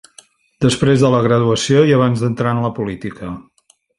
[0.63, 3.33] Després de la graduació i abans d'entrar en la política.